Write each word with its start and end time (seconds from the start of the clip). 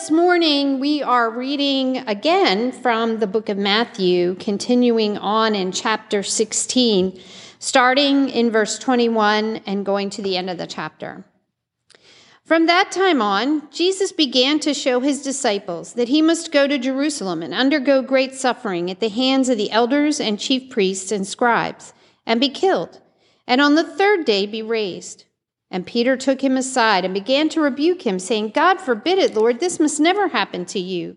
This 0.00 0.10
morning 0.10 0.80
we 0.80 1.02
are 1.02 1.28
reading 1.28 1.98
again 2.08 2.72
from 2.72 3.18
the 3.18 3.26
book 3.26 3.50
of 3.50 3.58
Matthew, 3.58 4.34
continuing 4.36 5.18
on 5.18 5.54
in 5.54 5.72
chapter 5.72 6.22
16, 6.22 7.20
starting 7.58 8.30
in 8.30 8.50
verse 8.50 8.78
21 8.78 9.60
and 9.66 9.84
going 9.84 10.08
to 10.08 10.22
the 10.22 10.38
end 10.38 10.48
of 10.48 10.56
the 10.56 10.66
chapter. 10.66 11.22
From 12.46 12.64
that 12.64 12.90
time 12.90 13.20
on, 13.20 13.70
Jesus 13.70 14.10
began 14.10 14.58
to 14.60 14.72
show 14.72 15.00
his 15.00 15.20
disciples 15.20 15.92
that 15.92 16.08
he 16.08 16.22
must 16.22 16.50
go 16.50 16.66
to 16.66 16.78
Jerusalem 16.78 17.42
and 17.42 17.52
undergo 17.52 18.00
great 18.00 18.34
suffering 18.34 18.90
at 18.90 19.00
the 19.00 19.10
hands 19.10 19.50
of 19.50 19.58
the 19.58 19.70
elders 19.70 20.18
and 20.18 20.40
chief 20.40 20.70
priests 20.70 21.12
and 21.12 21.26
scribes, 21.26 21.92
and 22.24 22.40
be 22.40 22.48
killed, 22.48 23.02
and 23.46 23.60
on 23.60 23.74
the 23.74 23.84
third 23.84 24.24
day 24.24 24.46
be 24.46 24.62
raised. 24.62 25.26
And 25.70 25.86
Peter 25.86 26.16
took 26.16 26.42
him 26.42 26.56
aside 26.56 27.04
and 27.04 27.14
began 27.14 27.48
to 27.50 27.60
rebuke 27.60 28.02
him, 28.02 28.18
saying, 28.18 28.50
God 28.50 28.80
forbid 28.80 29.18
it, 29.18 29.34
Lord, 29.34 29.60
this 29.60 29.78
must 29.78 30.00
never 30.00 30.28
happen 30.28 30.64
to 30.66 30.80
you. 30.80 31.16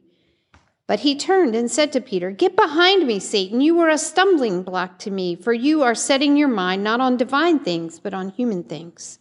But 0.86 1.00
he 1.00 1.16
turned 1.16 1.56
and 1.56 1.72
said 1.72 1.92
to 1.94 2.02
Peter, 2.02 2.30
Get 2.30 2.56
behind 2.56 3.08
me, 3.08 3.20
Satan. 3.20 3.62
You 3.62 3.80
are 3.80 3.90
a 3.90 3.98
stumbling 3.98 4.64
block 4.64 5.00
to 5.00 5.12
me, 5.12 5.36
for 5.36 5.54
you 5.54 5.82
are 5.82 5.96
setting 5.96 6.38
your 6.38 6.50
mind 6.50 6.84
not 6.84 7.02
on 7.02 7.18
divine 7.18 7.60
things, 7.60 8.00
but 8.00 8.14
on 8.14 8.30
human 8.30 8.64
things. 8.64 9.20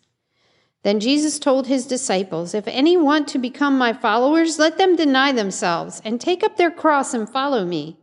Then 0.82 0.98
Jesus 0.98 1.38
told 1.38 1.66
his 1.66 1.86
disciples, 1.86 2.54
If 2.54 2.66
any 2.66 2.96
want 2.96 3.28
to 3.28 3.38
become 3.38 3.78
my 3.78 3.92
followers, 3.92 4.58
let 4.58 4.76
them 4.76 4.96
deny 4.96 5.30
themselves 5.32 6.02
and 6.04 6.20
take 6.20 6.42
up 6.42 6.56
their 6.56 6.72
cross 6.72 7.14
and 7.14 7.28
follow 7.28 7.64
me. 7.64 7.96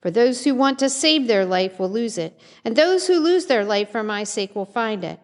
For 0.00 0.10
those 0.10 0.44
who 0.44 0.54
want 0.54 0.78
to 0.78 0.88
save 0.88 1.26
their 1.26 1.44
life 1.44 1.78
will 1.78 1.90
lose 1.90 2.16
it, 2.16 2.40
and 2.64 2.74
those 2.76 3.08
who 3.08 3.18
lose 3.18 3.46
their 3.46 3.64
life 3.64 3.90
for 3.90 4.02
my 4.02 4.24
sake 4.24 4.54
will 4.54 4.64
find 4.64 5.04
it. 5.04 5.20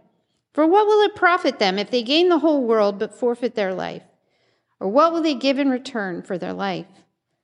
For 0.56 0.66
what 0.66 0.86
will 0.86 1.02
it 1.02 1.14
profit 1.14 1.58
them 1.58 1.78
if 1.78 1.90
they 1.90 2.02
gain 2.02 2.30
the 2.30 2.38
whole 2.38 2.64
world 2.64 2.98
but 2.98 3.12
forfeit 3.12 3.56
their 3.56 3.74
life? 3.74 4.04
Or 4.80 4.88
what 4.88 5.12
will 5.12 5.20
they 5.20 5.34
give 5.34 5.58
in 5.58 5.68
return 5.68 6.22
for 6.22 6.38
their 6.38 6.54
life? 6.54 6.86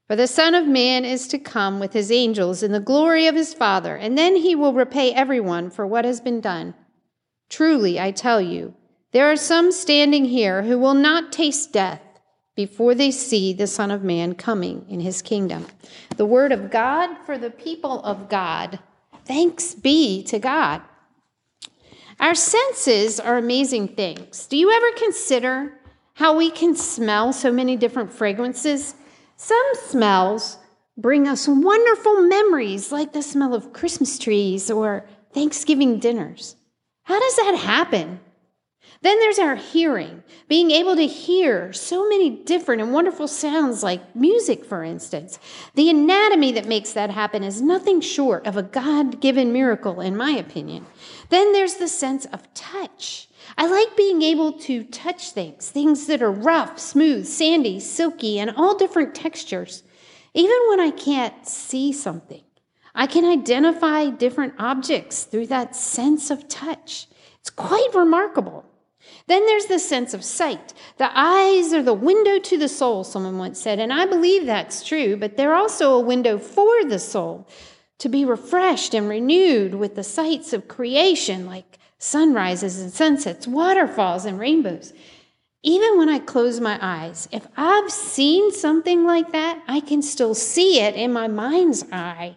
For 0.06 0.16
the 0.16 0.27
Son 0.27 0.55
of 0.55 0.66
Man 0.66 1.05
is 1.05 1.28
to 1.28 1.38
come 1.38 1.78
with 1.78 1.92
his 1.92 2.10
angels 2.10 2.62
in 2.62 2.72
the 2.72 2.80
glory 2.80 3.27
of 3.27 3.34
his 3.34 3.52
Father, 3.52 3.96
and 3.96 4.16
then 4.16 4.36
he 4.36 4.55
will 4.55 4.72
repay 4.72 5.12
everyone 5.12 5.68
for 5.68 5.86
what 5.86 6.06
has 6.06 6.22
been 6.22 6.40
done. 6.40 6.72
Truly, 7.50 8.00
I 8.00 8.12
tell 8.12 8.40
you, 8.40 8.72
there 9.10 9.30
are 9.30 9.36
some 9.36 9.72
standing 9.72 10.24
here 10.24 10.62
who 10.62 10.78
will 10.78 10.94
not 10.94 11.33
taste 11.33 11.70
death 11.70 12.00
before 12.56 12.94
they 12.94 13.10
see 13.10 13.52
the 13.52 13.66
Son 13.66 13.90
of 13.90 14.02
Man 14.02 14.34
coming 14.34 14.86
in 14.88 15.00
his 15.00 15.20
kingdom. 15.20 15.66
The 16.16 16.24
word 16.24 16.50
of 16.50 16.70
God 16.70 17.18
for 17.27 17.36
the 17.36 17.50
people 17.50 18.02
of 18.05 18.30
God. 18.30 18.78
Thanks 19.27 19.74
be 19.74 20.22
to 20.24 20.38
God. 20.38 20.80
Our 22.22 22.36
senses 22.36 23.18
are 23.18 23.36
amazing 23.36 23.88
things. 23.88 24.46
Do 24.46 24.56
you 24.56 24.70
ever 24.70 24.92
consider 24.96 25.76
how 26.14 26.36
we 26.36 26.52
can 26.52 26.76
smell 26.76 27.32
so 27.32 27.50
many 27.50 27.76
different 27.76 28.12
fragrances? 28.12 28.94
Some 29.36 29.66
smells 29.74 30.58
bring 30.96 31.27
us 31.27 31.48
wonderful 31.48 32.22
memories, 32.22 32.92
like 32.92 33.12
the 33.12 33.22
smell 33.22 33.55
of 33.55 33.72
Christmas 33.72 34.20
trees 34.20 34.70
or 34.70 35.05
Thanksgiving 35.34 35.98
dinners. 35.98 36.55
How 37.02 37.18
does 37.18 37.34
that 37.38 37.56
happen? 37.56 38.20
Then 39.02 39.18
there's 39.18 39.38
our 39.38 39.56
hearing, 39.56 40.22
being 40.48 40.70
able 40.70 40.94
to 40.94 41.06
hear 41.06 41.72
so 41.72 42.08
many 42.08 42.30
different 42.30 42.82
and 42.82 42.92
wonderful 42.92 43.26
sounds, 43.26 43.82
like 43.82 44.14
music, 44.14 44.64
for 44.64 44.84
instance. 44.84 45.40
The 45.74 45.90
anatomy 45.90 46.52
that 46.52 46.68
makes 46.68 46.92
that 46.92 47.10
happen 47.10 47.42
is 47.42 47.60
nothing 47.60 48.00
short 48.00 48.46
of 48.46 48.56
a 48.56 48.62
God 48.62 49.20
given 49.20 49.52
miracle, 49.52 50.00
in 50.00 50.16
my 50.16 50.30
opinion. 50.30 50.86
Then 51.30 51.52
there's 51.52 51.74
the 51.74 51.88
sense 51.88 52.26
of 52.26 52.52
touch. 52.54 53.28
I 53.58 53.66
like 53.66 53.96
being 53.96 54.22
able 54.22 54.52
to 54.60 54.84
touch 54.84 55.32
things, 55.32 55.68
things 55.68 56.06
that 56.06 56.22
are 56.22 56.30
rough, 56.30 56.78
smooth, 56.78 57.26
sandy, 57.26 57.80
silky, 57.80 58.38
and 58.38 58.50
all 58.50 58.76
different 58.76 59.14
textures. 59.14 59.82
Even 60.32 60.56
when 60.68 60.80
I 60.80 60.90
can't 60.90 61.46
see 61.46 61.92
something, 61.92 62.42
I 62.94 63.06
can 63.06 63.24
identify 63.24 64.10
different 64.10 64.54
objects 64.58 65.24
through 65.24 65.48
that 65.48 65.74
sense 65.74 66.30
of 66.30 66.48
touch. 66.48 67.08
It's 67.40 67.50
quite 67.50 67.88
remarkable. 67.94 68.64
Then 69.27 69.46
there's 69.46 69.67
the 69.67 69.79
sense 69.79 70.14
of 70.14 70.24
sight. 70.24 70.74
The 70.98 71.11
eyes 71.14 71.73
are 71.73 71.83
the 71.83 71.95
window 71.95 72.39
to 72.39 72.58
the 72.58 72.68
soul, 72.68 73.05
someone 73.05 73.39
once 73.39 73.61
said, 73.61 73.79
and 73.79 73.92
I 73.92 74.07
believe 74.07 74.46
that's 74.46 74.85
true, 74.85 75.17
but 75.17 75.36
they're 75.36 75.55
also 75.55 75.95
a 75.95 76.01
window 76.01 76.39
for 76.39 76.85
the 76.85 76.98
soul 76.98 77.48
to 77.98 78.08
be 78.08 78.24
refreshed 78.24 78.95
and 78.95 79.08
renewed 79.08 79.74
with 79.74 79.95
the 79.95 80.02
sights 80.02 80.52
of 80.52 80.68
creation 80.68 81.46
like 81.46 81.79
sunrises 81.98 82.80
and 82.80 82.92
sunsets, 82.92 83.46
waterfalls 83.46 84.24
and 84.24 84.39
rainbows. 84.39 84.92
Even 85.62 85.96
when 85.96 86.08
I 86.08 86.18
close 86.18 86.58
my 86.58 86.77
eyes, 86.83 87.29
if 87.30 87.46
I've 87.57 87.92
seen 87.92 88.51
something 88.51 89.05
like 89.05 89.30
that, 89.30 89.62
I 89.68 89.79
can 89.79 90.02
still 90.02 90.35
see 90.35 90.80
it 90.80 90.96
in 90.96 91.12
my 91.12 91.29
mind's 91.29 91.85
eye. 91.92 92.36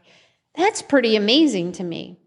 That's 0.54 0.84
pretty 0.84 1.16
amazing 1.16 1.72
to 1.74 1.84
me. 1.84 2.20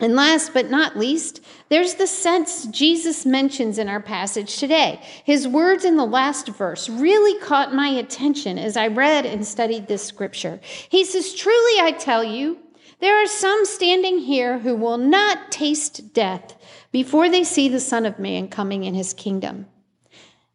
And 0.00 0.16
last 0.16 0.52
but 0.52 0.70
not 0.70 0.98
least, 0.98 1.40
there's 1.68 1.94
the 1.94 2.08
sense 2.08 2.66
Jesus 2.66 3.24
mentions 3.24 3.78
in 3.78 3.88
our 3.88 4.00
passage 4.00 4.56
today. 4.56 5.00
His 5.24 5.46
words 5.46 5.84
in 5.84 5.96
the 5.96 6.04
last 6.04 6.48
verse 6.48 6.88
really 6.88 7.38
caught 7.40 7.74
my 7.74 7.88
attention 7.88 8.58
as 8.58 8.76
I 8.76 8.88
read 8.88 9.24
and 9.24 9.46
studied 9.46 9.86
this 9.86 10.04
scripture. 10.04 10.60
He 10.88 11.04
says, 11.04 11.32
Truly 11.32 11.80
I 11.80 11.92
tell 11.92 12.24
you, 12.24 12.58
there 13.00 13.22
are 13.22 13.26
some 13.26 13.64
standing 13.64 14.18
here 14.18 14.58
who 14.58 14.74
will 14.74 14.98
not 14.98 15.52
taste 15.52 16.12
death 16.12 16.56
before 16.90 17.28
they 17.28 17.44
see 17.44 17.68
the 17.68 17.80
Son 17.80 18.04
of 18.04 18.18
Man 18.18 18.48
coming 18.48 18.84
in 18.84 18.94
his 18.94 19.14
kingdom. 19.14 19.66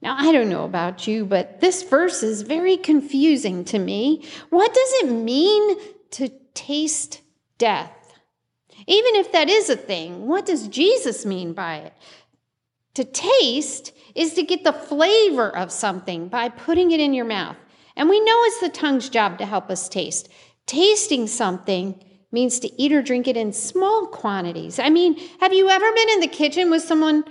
Now, 0.01 0.15
I 0.17 0.31
don't 0.31 0.49
know 0.49 0.63
about 0.63 1.07
you, 1.07 1.25
but 1.25 1.59
this 1.59 1.83
verse 1.83 2.23
is 2.23 2.41
very 2.41 2.77
confusing 2.77 3.65
to 3.65 3.79
me. 3.79 4.25
What 4.49 4.73
does 4.73 4.93
it 5.03 5.11
mean 5.11 5.77
to 6.11 6.29
taste 6.53 7.21
death? 7.57 7.98
Even 8.89 9.15
if 9.17 9.31
that 9.31 9.49
is 9.49 9.69
a 9.69 9.75
thing, 9.75 10.25
what 10.25 10.47
does 10.47 10.67
Jesus 10.67 11.23
mean 11.23 11.53
by 11.53 11.75
it? 11.75 11.93
To 12.95 13.03
taste 13.03 13.93
is 14.15 14.33
to 14.33 14.41
get 14.41 14.63
the 14.63 14.73
flavor 14.73 15.55
of 15.55 15.71
something 15.71 16.27
by 16.27 16.49
putting 16.49 16.89
it 16.89 16.99
in 16.99 17.13
your 17.13 17.25
mouth. 17.25 17.55
And 17.95 18.09
we 18.09 18.19
know 18.19 18.43
it's 18.45 18.59
the 18.61 18.69
tongue's 18.69 19.07
job 19.07 19.37
to 19.37 19.45
help 19.45 19.69
us 19.69 19.87
taste. 19.87 20.27
Tasting 20.65 21.27
something 21.27 22.03
means 22.31 22.59
to 22.61 22.81
eat 22.81 22.91
or 22.91 23.03
drink 23.03 23.27
it 23.27 23.37
in 23.37 23.53
small 23.53 24.07
quantities. 24.07 24.79
I 24.79 24.89
mean, 24.89 25.17
have 25.39 25.53
you 25.53 25.69
ever 25.69 25.91
been 25.93 26.09
in 26.09 26.19
the 26.21 26.27
kitchen 26.27 26.71
with 26.71 26.81
someone 26.81 27.25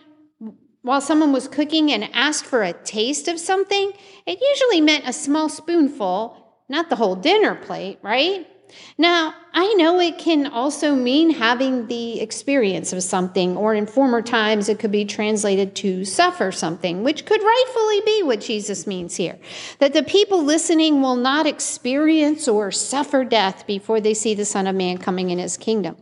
while 0.83 1.01
someone 1.01 1.33
was 1.33 1.49
cooking 1.49 1.91
and 1.91 2.09
asked 2.15 2.47
for 2.47 2.63
a 2.63 2.73
taste 2.73 3.27
of 3.27 3.41
something? 3.41 3.93
It 4.27 4.41
usually 4.41 4.81
meant 4.81 5.09
a 5.09 5.13
small 5.13 5.49
spoonful, 5.49 6.37
not 6.69 6.89
the 6.89 6.97
whole 6.97 7.17
dinner 7.17 7.57
plate, 7.57 7.99
right? 8.01 8.47
Now, 8.97 9.35
I 9.53 9.73
know 9.75 9.99
it 10.01 10.19
can 10.19 10.47
also 10.47 10.95
mean 10.95 11.31
having 11.31 11.87
the 11.87 12.21
experience 12.21 12.93
of 12.93 13.03
something, 13.03 13.57
or 13.57 13.75
in 13.75 13.87
former 13.87 14.23
times 14.23 14.69
it 14.69 14.79
could 14.79 14.93
be 14.93 15.05
translated 15.05 15.75
to 15.77 16.05
suffer 16.05 16.53
something, 16.53 17.03
which 17.03 17.25
could 17.25 17.43
rightfully 17.43 18.01
be 18.05 18.23
what 18.23 18.41
Jesus 18.41 18.87
means 18.87 19.17
here. 19.17 19.39
That 19.79 19.93
the 19.93 20.03
people 20.03 20.43
listening 20.43 21.03
will 21.03 21.17
not 21.17 21.47
experience 21.47 22.49
or 22.49 22.71
suffer 22.71 23.25
death 23.25 23.67
before 23.67 24.01
they 24.01 24.15
see 24.15 24.35
the 24.35 24.45
Son 24.45 24.67
of 24.67 24.77
Man 24.77 24.99
coming 24.99 25.31
in 25.31 25.39
his 25.39 25.57
kingdom. 25.57 25.97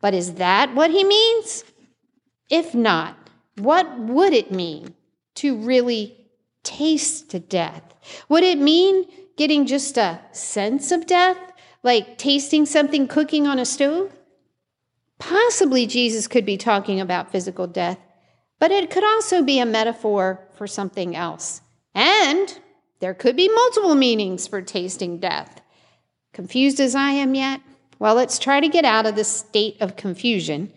But 0.00 0.14
is 0.14 0.34
that 0.34 0.74
what 0.74 0.90
he 0.90 1.04
means? 1.04 1.64
If 2.50 2.74
not, 2.74 3.16
what 3.56 3.98
would 3.98 4.32
it 4.32 4.52
mean 4.52 4.94
to 5.36 5.56
really 5.56 6.16
taste 6.62 7.48
death? 7.48 7.82
Would 8.28 8.44
it 8.44 8.58
mean 8.58 9.06
getting 9.36 9.66
just 9.66 9.96
a 9.98 10.20
sense 10.32 10.92
of 10.92 11.06
death? 11.06 11.38
Like 11.82 12.18
tasting 12.18 12.66
something 12.66 13.06
cooking 13.06 13.46
on 13.46 13.58
a 13.58 13.64
stove? 13.64 14.12
Possibly 15.18 15.86
Jesus 15.86 16.28
could 16.28 16.44
be 16.44 16.56
talking 16.56 17.00
about 17.00 17.32
physical 17.32 17.66
death, 17.66 17.98
but 18.58 18.70
it 18.70 18.90
could 18.90 19.04
also 19.04 19.42
be 19.42 19.58
a 19.58 19.66
metaphor 19.66 20.46
for 20.54 20.66
something 20.66 21.16
else. 21.16 21.60
And 21.94 22.58
there 23.00 23.14
could 23.14 23.36
be 23.36 23.48
multiple 23.48 23.94
meanings 23.94 24.46
for 24.46 24.62
tasting 24.62 25.18
death. 25.18 25.60
Confused 26.32 26.80
as 26.80 26.94
I 26.94 27.10
am 27.10 27.34
yet? 27.34 27.60
Well, 27.98 28.14
let's 28.14 28.38
try 28.38 28.60
to 28.60 28.68
get 28.68 28.84
out 28.84 29.06
of 29.06 29.16
this 29.16 29.28
state 29.28 29.76
of 29.80 29.96
confusion. 29.96 30.72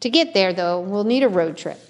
To 0.00 0.10
get 0.10 0.34
there, 0.34 0.52
though, 0.52 0.80
we'll 0.80 1.04
need 1.04 1.22
a 1.22 1.28
road 1.28 1.56
trip. 1.56 1.80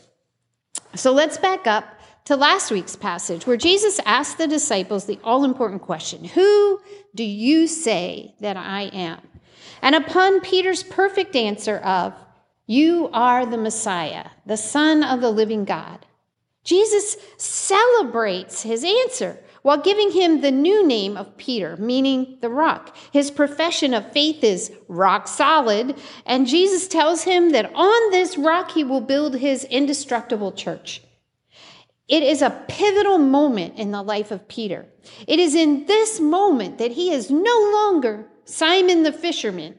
So 0.94 1.12
let's 1.12 1.38
back 1.38 1.66
up 1.66 1.95
to 2.26 2.36
last 2.36 2.70
week's 2.70 2.96
passage 2.96 3.46
where 3.46 3.56
Jesus 3.56 4.00
asked 4.04 4.36
the 4.36 4.48
disciples 4.48 5.06
the 5.06 5.18
all 5.24 5.44
important 5.44 5.82
question 5.82 6.24
Who 6.24 6.80
do 7.14 7.24
you 7.24 7.66
say 7.66 8.34
that 8.40 8.56
I 8.56 8.82
am? 8.92 9.20
And 9.80 9.94
upon 9.94 10.40
Peter's 10.40 10.82
perfect 10.82 11.34
answer 11.34 11.78
of, 11.78 12.14
You 12.66 13.08
are 13.12 13.46
the 13.46 13.58
Messiah, 13.58 14.26
the 14.44 14.56
Son 14.56 15.02
of 15.02 15.20
the 15.20 15.30
living 15.30 15.64
God, 15.64 16.04
Jesus 16.66 17.16
celebrates 17.36 18.62
his 18.62 18.82
answer 18.82 19.38
while 19.62 19.78
giving 19.78 20.10
him 20.10 20.40
the 20.40 20.50
new 20.50 20.84
name 20.84 21.16
of 21.16 21.36
Peter, 21.36 21.76
meaning 21.76 22.38
the 22.40 22.50
rock. 22.50 22.96
His 23.12 23.30
profession 23.30 23.94
of 23.94 24.12
faith 24.12 24.42
is 24.42 24.72
rock 24.88 25.28
solid, 25.28 25.96
and 26.24 26.48
Jesus 26.48 26.88
tells 26.88 27.22
him 27.22 27.50
that 27.50 27.72
on 27.72 28.10
this 28.10 28.36
rock 28.36 28.72
he 28.72 28.82
will 28.82 29.00
build 29.00 29.36
his 29.36 29.62
indestructible 29.64 30.50
church. 30.50 31.02
It 32.08 32.22
is 32.22 32.40
a 32.40 32.64
pivotal 32.68 33.18
moment 33.18 33.76
in 33.76 33.90
the 33.90 34.02
life 34.02 34.30
of 34.30 34.46
Peter. 34.48 34.86
It 35.26 35.38
is 35.38 35.54
in 35.54 35.86
this 35.86 36.20
moment 36.20 36.78
that 36.78 36.92
he 36.92 37.10
is 37.10 37.30
no 37.30 37.70
longer 37.72 38.26
Simon 38.44 39.02
the 39.02 39.12
fisherman. 39.12 39.76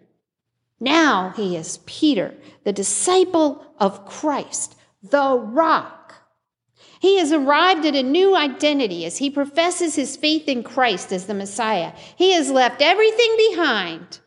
Now 0.80 1.34
he 1.36 1.56
is 1.56 1.80
Peter, 1.86 2.36
the 2.64 2.74
disciple 2.74 3.66
of 3.80 4.06
Christ, 4.06 4.76
the 5.02 5.38
rock. 5.38 6.16
He 7.00 7.18
has 7.20 7.32
arrived 7.32 7.86
at 7.86 7.96
a 7.96 8.04
new 8.04 8.36
identity 8.36 9.06
as 9.06 9.18
he 9.18 9.30
professes 9.30 9.96
his 9.96 10.18
faith 10.18 10.48
in 10.48 10.64
Christ 10.64 11.14
as 11.14 11.28
the 11.28 11.34
Messiah. 11.34 11.94
He 12.16 12.34
has 12.34 12.52
left 12.52 12.82
everything 12.82 13.36
behind 13.52 14.20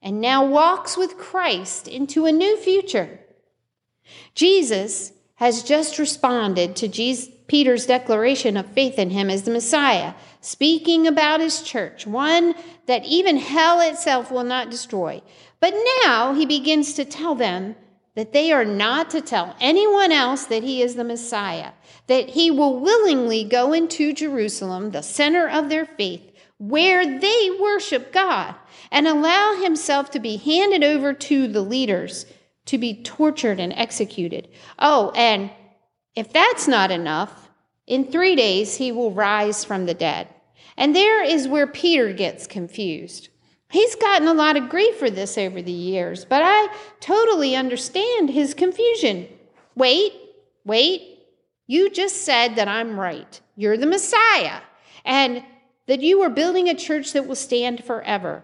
and 0.00 0.20
now 0.20 0.44
walks 0.44 0.96
with 0.96 1.18
Christ 1.18 1.88
into 1.88 2.26
a 2.26 2.32
new 2.32 2.56
future. 2.56 3.20
Jesus 4.34 5.12
has 5.36 5.62
just 5.62 5.98
responded 5.98 6.76
to 6.76 6.88
Jesus, 6.88 7.30
Peter's 7.48 7.86
declaration 7.86 8.56
of 8.56 8.66
faith 8.66 8.98
in 8.98 9.10
him 9.10 9.30
as 9.30 9.42
the 9.42 9.50
Messiah, 9.50 10.14
speaking 10.40 11.06
about 11.06 11.40
his 11.40 11.62
church, 11.62 12.06
one 12.06 12.54
that 12.86 13.04
even 13.06 13.38
hell 13.38 13.80
itself 13.80 14.30
will 14.30 14.44
not 14.44 14.70
destroy. 14.70 15.20
But 15.58 15.74
now 16.04 16.34
he 16.34 16.46
begins 16.46 16.92
to 16.94 17.04
tell 17.04 17.34
them 17.34 17.74
that 18.14 18.32
they 18.32 18.52
are 18.52 18.64
not 18.64 19.10
to 19.10 19.20
tell 19.20 19.56
anyone 19.60 20.12
else 20.12 20.44
that 20.46 20.62
he 20.62 20.82
is 20.82 20.94
the 20.94 21.04
Messiah, 21.04 21.72
that 22.06 22.30
he 22.30 22.50
will 22.50 22.78
willingly 22.78 23.44
go 23.44 23.72
into 23.72 24.12
Jerusalem, 24.12 24.90
the 24.90 25.02
center 25.02 25.48
of 25.48 25.68
their 25.68 25.86
faith, 25.86 26.30
where 26.58 27.18
they 27.18 27.56
worship 27.60 28.12
God, 28.12 28.56
and 28.90 29.06
allow 29.06 29.54
himself 29.62 30.10
to 30.10 30.18
be 30.18 30.36
handed 30.36 30.84
over 30.84 31.12
to 31.14 31.48
the 31.48 31.62
leaders 31.62 32.26
to 32.66 32.76
be 32.76 33.02
tortured 33.02 33.58
and 33.58 33.72
executed. 33.72 34.48
Oh, 34.78 35.10
and 35.14 35.50
if 36.18 36.32
that's 36.32 36.66
not 36.66 36.90
enough, 36.90 37.48
in 37.86 38.10
three 38.10 38.34
days 38.34 38.76
he 38.76 38.90
will 38.92 39.12
rise 39.12 39.64
from 39.64 39.86
the 39.86 39.94
dead. 39.94 40.28
And 40.76 40.94
there 40.94 41.22
is 41.22 41.48
where 41.48 41.66
Peter 41.66 42.12
gets 42.12 42.46
confused. 42.46 43.28
He's 43.70 43.94
gotten 43.94 44.28
a 44.28 44.34
lot 44.34 44.56
of 44.56 44.68
grief 44.68 44.96
for 44.96 45.10
this 45.10 45.36
over 45.36 45.60
the 45.60 45.70
years, 45.70 46.24
but 46.24 46.42
I 46.42 46.74
totally 47.00 47.54
understand 47.54 48.30
his 48.30 48.54
confusion. 48.54 49.28
Wait, 49.74 50.12
wait. 50.64 51.18
You 51.66 51.90
just 51.90 52.22
said 52.22 52.56
that 52.56 52.68
I'm 52.68 52.98
right. 52.98 53.40
You're 53.56 53.76
the 53.76 53.86
Messiah, 53.86 54.60
and 55.04 55.44
that 55.86 56.00
you 56.00 56.22
are 56.22 56.30
building 56.30 56.68
a 56.68 56.74
church 56.74 57.12
that 57.12 57.26
will 57.26 57.36
stand 57.36 57.84
forever. 57.84 58.42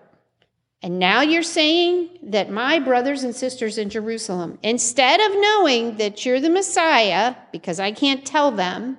And 0.85 0.99
now 0.99 1.23
you're 1.23 1.43
saying 1.43 2.11
that 2.25 2.51
my 2.51 2.79
brothers 2.79 3.25
and 3.25 3.35
sisters 3.35 3.79
in 3.79 3.89
Jerusalem, 3.89 4.59
instead 4.63 5.19
of 5.19 5.41
knowing 5.41 5.97
that 5.97 6.27
you're 6.27 6.41
the 6.41 6.51
Messiah, 6.51 7.37
because 7.53 7.81
I 7.81 7.91
can't 7.91 8.27
tell 8.27 8.51
them, 8.51 8.99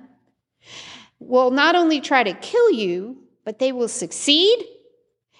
will 1.20 1.52
not 1.52 1.76
only 1.76 2.00
try 2.00 2.24
to 2.24 2.32
kill 2.32 2.72
you, 2.72 3.18
but 3.44 3.60
they 3.60 3.70
will 3.70 3.86
succeed? 3.86 4.64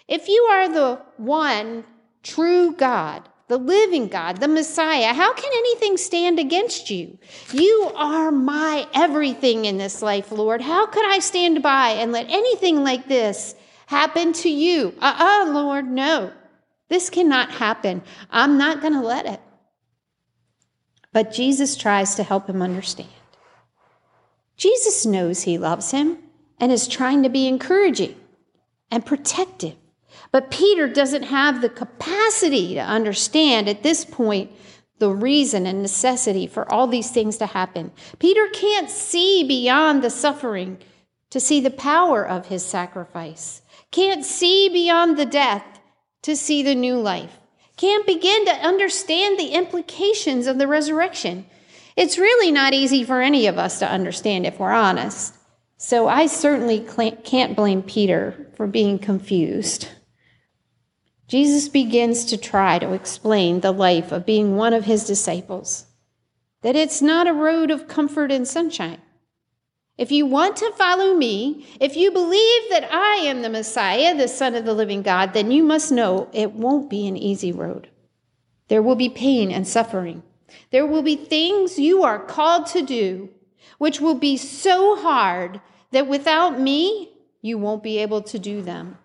If 0.06 0.28
you 0.28 0.40
are 0.42 0.68
the 0.68 1.02
one 1.16 1.82
true 2.22 2.70
God, 2.76 3.28
the 3.48 3.58
living 3.58 4.06
God, 4.06 4.36
the 4.36 4.46
Messiah, 4.46 5.14
how 5.14 5.34
can 5.34 5.50
anything 5.52 5.96
stand 5.96 6.38
against 6.38 6.90
you? 6.90 7.18
You 7.52 7.90
are 7.96 8.30
my 8.30 8.86
everything 8.94 9.64
in 9.64 9.78
this 9.78 10.00
life, 10.00 10.30
Lord. 10.30 10.60
How 10.60 10.86
could 10.86 11.10
I 11.10 11.18
stand 11.18 11.60
by 11.60 11.88
and 11.90 12.12
let 12.12 12.30
anything 12.30 12.84
like 12.84 13.08
this 13.08 13.56
happen 13.86 14.32
to 14.34 14.48
you. 14.48 14.94
Uh 15.00 15.14
uh-uh, 15.18 15.50
uh 15.50 15.52
Lord, 15.52 15.88
no. 15.88 16.32
This 16.88 17.10
cannot 17.10 17.50
happen. 17.50 18.02
I'm 18.30 18.58
not 18.58 18.80
going 18.80 18.92
to 18.92 19.00
let 19.00 19.26
it. 19.26 19.40
But 21.12 21.32
Jesus 21.32 21.76
tries 21.76 22.14
to 22.16 22.22
help 22.22 22.48
him 22.48 22.62
understand. 22.62 23.08
Jesus 24.56 25.04
knows 25.04 25.42
he 25.42 25.58
loves 25.58 25.90
him 25.90 26.18
and 26.60 26.70
is 26.70 26.88
trying 26.88 27.22
to 27.22 27.28
be 27.28 27.46
encouraging 27.46 28.14
and 28.90 29.04
protective. 29.04 29.74
But 30.32 30.50
Peter 30.50 30.88
doesn't 30.88 31.24
have 31.24 31.60
the 31.60 31.68
capacity 31.68 32.74
to 32.74 32.80
understand 32.80 33.68
at 33.68 33.82
this 33.82 34.04
point 34.04 34.50
the 34.98 35.10
reason 35.10 35.66
and 35.66 35.82
necessity 35.82 36.46
for 36.46 36.70
all 36.72 36.86
these 36.86 37.10
things 37.10 37.36
to 37.38 37.46
happen. 37.46 37.92
Peter 38.18 38.48
can't 38.48 38.88
see 38.88 39.44
beyond 39.46 40.02
the 40.02 40.10
suffering 40.10 40.78
to 41.30 41.40
see 41.40 41.60
the 41.60 41.70
power 41.70 42.26
of 42.26 42.46
his 42.46 42.64
sacrifice 42.64 43.60
can't 43.90 44.24
see 44.24 44.68
beyond 44.68 45.16
the 45.16 45.26
death 45.26 45.64
to 46.22 46.36
see 46.36 46.62
the 46.62 46.74
new 46.74 46.96
life, 46.96 47.38
can't 47.76 48.06
begin 48.06 48.44
to 48.46 48.66
understand 48.66 49.38
the 49.38 49.50
implications 49.50 50.46
of 50.46 50.58
the 50.58 50.66
resurrection. 50.66 51.46
It's 51.94 52.18
really 52.18 52.50
not 52.50 52.74
easy 52.74 53.04
for 53.04 53.20
any 53.20 53.46
of 53.46 53.58
us 53.58 53.78
to 53.78 53.90
understand 53.90 54.46
if 54.46 54.58
we're 54.58 54.72
honest. 54.72 55.34
So 55.78 56.08
I 56.08 56.26
certainly 56.26 56.80
can't 56.80 57.56
blame 57.56 57.82
Peter 57.82 58.50
for 58.56 58.66
being 58.66 58.98
confused. 58.98 59.88
Jesus 61.28 61.68
begins 61.68 62.24
to 62.26 62.36
try 62.36 62.78
to 62.78 62.92
explain 62.92 63.60
the 63.60 63.72
life 63.72 64.12
of 64.12 64.24
being 64.24 64.56
one 64.56 64.72
of 64.72 64.84
his 64.84 65.04
disciples, 65.04 65.86
that 66.62 66.76
it's 66.76 67.02
not 67.02 67.26
a 67.26 67.34
road 67.34 67.70
of 67.70 67.88
comfort 67.88 68.30
and 68.30 68.46
sunshine. 68.46 69.02
If 69.98 70.12
you 70.12 70.26
want 70.26 70.56
to 70.56 70.72
follow 70.72 71.14
me, 71.14 71.66
if 71.80 71.96
you 71.96 72.10
believe 72.10 72.62
that 72.70 72.88
I 72.92 73.22
am 73.24 73.42
the 73.42 73.48
Messiah, 73.48 74.14
the 74.14 74.28
Son 74.28 74.54
of 74.54 74.64
the 74.64 74.74
living 74.74 75.02
God, 75.02 75.32
then 75.32 75.50
you 75.50 75.62
must 75.62 75.90
know 75.90 76.28
it 76.32 76.52
won't 76.52 76.90
be 76.90 77.06
an 77.06 77.16
easy 77.16 77.50
road. 77.50 77.88
There 78.68 78.82
will 78.82 78.96
be 78.96 79.08
pain 79.08 79.50
and 79.50 79.66
suffering. 79.66 80.22
There 80.70 80.86
will 80.86 81.02
be 81.02 81.16
things 81.16 81.78
you 81.78 82.02
are 82.02 82.18
called 82.18 82.66
to 82.68 82.82
do 82.82 83.30
which 83.78 84.00
will 84.00 84.14
be 84.14 84.36
so 84.36 84.96
hard 84.96 85.60
that 85.90 86.06
without 86.06 86.60
me, 86.60 87.10
you 87.42 87.58
won't 87.58 87.82
be 87.82 87.98
able 87.98 88.22
to 88.22 88.38
do 88.38 88.62
them. 88.62 88.98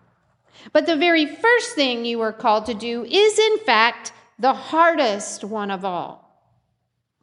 But 0.72 0.86
the 0.86 0.96
very 0.96 1.26
first 1.26 1.74
thing 1.74 2.04
you 2.04 2.20
are 2.20 2.32
called 2.32 2.66
to 2.66 2.74
do 2.74 3.04
is, 3.04 3.38
in 3.38 3.58
fact, 3.58 4.12
the 4.38 4.52
hardest 4.52 5.44
one 5.44 5.70
of 5.70 5.84
all 5.84 6.20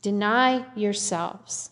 deny 0.01 0.65
yourselves. 0.75 1.71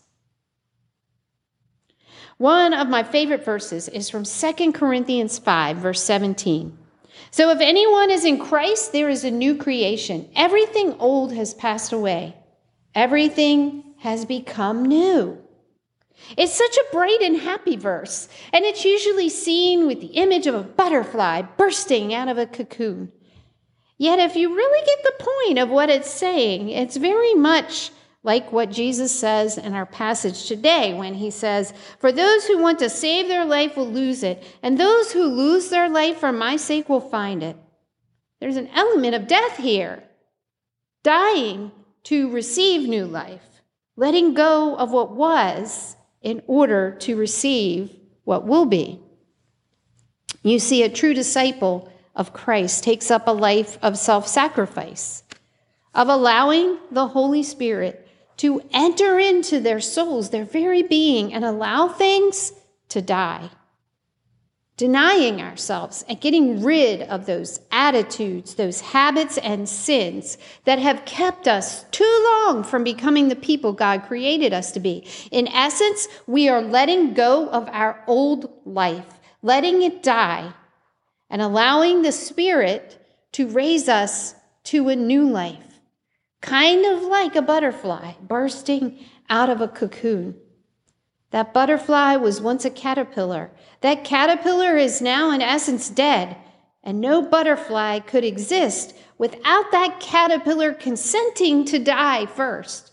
One 2.38 2.72
of 2.72 2.88
my 2.88 3.02
favorite 3.02 3.44
verses 3.44 3.88
is 3.88 4.08
from 4.08 4.22
2 4.22 4.72
Corinthians 4.72 5.40
5, 5.40 5.78
verse 5.78 6.00
17. 6.04 6.78
So 7.32 7.50
if 7.50 7.60
anyone 7.60 8.12
is 8.12 8.24
in 8.24 8.38
Christ, 8.38 8.92
there 8.92 9.08
is 9.08 9.24
a 9.24 9.30
new 9.30 9.56
creation. 9.56 10.28
Everything 10.36 10.94
old 11.00 11.32
has 11.32 11.52
passed 11.52 11.92
away, 11.92 12.36
everything 12.94 13.82
has 13.98 14.24
become 14.24 14.84
new. 14.84 15.36
It's 16.36 16.54
such 16.54 16.76
a 16.76 16.92
bright 16.92 17.18
and 17.22 17.38
happy 17.38 17.76
verse, 17.76 18.28
and 18.52 18.64
it's 18.64 18.84
usually 18.84 19.28
seen 19.28 19.88
with 19.88 20.00
the 20.00 20.06
image 20.06 20.46
of 20.46 20.54
a 20.54 20.62
butterfly 20.62 21.42
bursting 21.42 22.14
out 22.14 22.28
of 22.28 22.38
a 22.38 22.46
cocoon. 22.46 23.10
Yet, 23.96 24.20
if 24.20 24.36
you 24.36 24.54
really 24.54 24.86
get 24.86 25.02
the 25.02 25.24
point 25.24 25.58
of 25.58 25.70
what 25.70 25.90
it's 25.90 26.10
saying, 26.10 26.68
it's 26.68 26.96
very 26.96 27.34
much 27.34 27.90
like 28.28 28.52
what 28.52 28.70
Jesus 28.70 29.10
says 29.10 29.56
in 29.56 29.72
our 29.72 29.86
passage 29.86 30.48
today 30.48 30.92
when 30.92 31.14
he 31.14 31.30
says, 31.30 31.72
For 31.98 32.12
those 32.12 32.44
who 32.44 32.58
want 32.58 32.78
to 32.80 32.90
save 32.90 33.26
their 33.26 33.46
life 33.46 33.74
will 33.74 33.88
lose 33.88 34.22
it, 34.22 34.44
and 34.62 34.76
those 34.76 35.10
who 35.10 35.24
lose 35.24 35.70
their 35.70 35.88
life 35.88 36.18
for 36.18 36.30
my 36.30 36.56
sake 36.56 36.90
will 36.90 37.00
find 37.00 37.42
it. 37.42 37.56
There's 38.38 38.58
an 38.58 38.68
element 38.74 39.14
of 39.14 39.28
death 39.28 39.56
here, 39.56 40.02
dying 41.02 41.72
to 42.04 42.28
receive 42.28 42.86
new 42.86 43.06
life, 43.06 43.62
letting 43.96 44.34
go 44.34 44.76
of 44.76 44.92
what 44.92 45.16
was 45.16 45.96
in 46.20 46.42
order 46.46 46.96
to 47.00 47.16
receive 47.16 47.96
what 48.24 48.46
will 48.46 48.66
be. 48.66 49.00
You 50.42 50.58
see, 50.58 50.82
a 50.82 50.90
true 50.90 51.14
disciple 51.14 51.90
of 52.14 52.34
Christ 52.34 52.84
takes 52.84 53.10
up 53.10 53.26
a 53.26 53.30
life 53.30 53.78
of 53.80 53.96
self 53.96 54.28
sacrifice, 54.28 55.22
of 55.94 56.10
allowing 56.10 56.76
the 56.90 57.06
Holy 57.06 57.42
Spirit 57.42 58.04
to 58.38 58.62
enter 58.72 59.18
into 59.18 59.60
their 59.60 59.80
souls, 59.80 60.30
their 60.30 60.44
very 60.44 60.82
being, 60.82 61.34
and 61.34 61.44
allow 61.44 61.88
things 61.88 62.52
to 62.88 63.02
die. 63.02 63.50
denying 64.78 65.42
ourselves 65.42 66.04
and 66.08 66.20
getting 66.20 66.62
rid 66.62 67.02
of 67.02 67.26
those 67.26 67.60
attitudes, 67.72 68.54
those 68.54 68.80
habits 68.80 69.36
and 69.38 69.68
sins 69.68 70.38
that 70.64 70.78
have 70.78 71.04
kept 71.04 71.48
us 71.48 71.82
too 71.90 72.24
long 72.46 72.62
from 72.62 72.84
becoming 72.84 73.28
the 73.28 73.36
people 73.36 73.72
God 73.72 74.04
created 74.04 74.54
us 74.54 74.70
to 74.72 74.80
be. 74.80 75.04
In 75.32 75.48
essence, 75.48 76.06
we 76.28 76.48
are 76.48 76.62
letting 76.62 77.12
go 77.12 77.48
of 77.50 77.68
our 77.70 78.02
old 78.06 78.50
life, 78.64 79.18
letting 79.42 79.82
it 79.82 80.02
die, 80.02 80.52
and 81.28 81.42
allowing 81.42 82.02
the 82.02 82.12
Spirit 82.12 83.04
to 83.32 83.48
raise 83.48 83.88
us 83.88 84.36
to 84.64 84.88
a 84.88 84.96
new 84.96 85.28
life, 85.28 85.67
kind 86.40 86.84
of 86.86 87.02
like 87.02 87.36
a 87.36 87.42
butterfly 87.42 88.12
bursting 88.22 89.04
out 89.28 89.50
of 89.50 89.60
a 89.60 89.68
cocoon. 89.68 90.36
That 91.30 91.52
butterfly 91.52 92.16
was 92.16 92.40
once 92.40 92.64
a 92.64 92.70
caterpillar. 92.70 93.50
That 93.82 94.04
caterpillar 94.04 94.76
is 94.76 95.02
now, 95.02 95.30
in 95.30 95.42
essence, 95.42 95.90
dead, 95.90 96.36
and 96.82 97.00
no 97.00 97.20
butterfly 97.20 97.98
could 98.00 98.24
exist 98.24 98.94
without 99.18 99.70
that 99.72 100.00
caterpillar 100.00 100.72
consenting 100.72 101.64
to 101.66 101.78
die 101.78 102.24
first. 102.24 102.92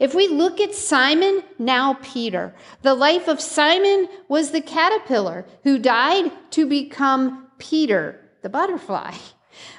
If 0.00 0.14
we 0.14 0.28
look 0.28 0.60
at 0.60 0.74
Simon, 0.74 1.42
now 1.58 1.94
Peter, 2.02 2.54
the 2.82 2.94
life 2.94 3.28
of 3.28 3.40
Simon 3.40 4.08
was 4.28 4.50
the 4.50 4.60
caterpillar 4.60 5.44
who 5.64 5.78
died 5.78 6.30
to 6.52 6.66
become 6.66 7.48
Peter, 7.58 8.20
the 8.42 8.48
butterfly. 8.48 9.14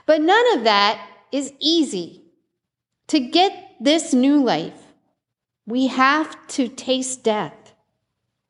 But 0.05 0.21
none 0.21 0.57
of 0.57 0.63
that 0.65 1.05
is 1.31 1.53
easy. 1.59 2.18
To 3.09 3.19
get 3.19 3.75
this 3.79 4.13
new 4.13 4.43
life, 4.43 4.81
we 5.65 5.87
have 5.87 6.47
to 6.49 6.67
taste 6.67 7.23
death 7.23 7.59